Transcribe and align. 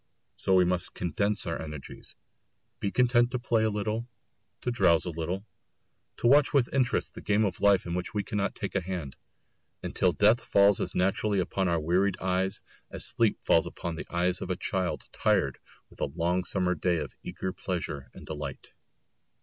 So 0.35 0.55
we 0.55 0.65
must 0.65 0.95
condense 0.95 1.45
our 1.45 1.61
energies, 1.61 2.15
be 2.79 2.89
content 2.89 3.29
to 3.29 3.37
play 3.37 3.63
a 3.65 3.69
little, 3.69 4.07
to 4.61 4.71
drowse 4.71 5.05
a 5.05 5.11
little, 5.11 5.45
to 6.17 6.25
watch 6.25 6.55
with 6.55 6.73
interest 6.73 7.13
the 7.13 7.21
game 7.21 7.45
of 7.45 7.61
life 7.61 7.85
in 7.85 7.93
which 7.93 8.11
we 8.11 8.23
cannot 8.23 8.55
take 8.55 8.73
a 8.73 8.81
hand, 8.81 9.15
until 9.83 10.11
death 10.11 10.41
falls 10.43 10.81
as 10.81 10.95
naturally 10.95 11.39
upon 11.39 11.67
our 11.67 11.79
wearied 11.79 12.17
eyes 12.19 12.61
as 12.89 13.05
sleep 13.05 13.37
falls 13.43 13.67
upon 13.67 13.95
the 13.95 14.07
eyes 14.11 14.41
of 14.41 14.49
a 14.49 14.55
child 14.55 15.07
tired 15.11 15.59
with 15.91 16.01
a 16.01 16.05
long 16.05 16.45
summer 16.45 16.73
day 16.73 16.97
of 16.97 17.13
eager 17.21 17.53
pleasure 17.53 18.09
and 18.15 18.25
delight. 18.25 18.71